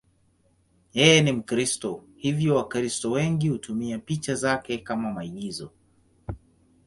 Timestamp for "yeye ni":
0.93-1.31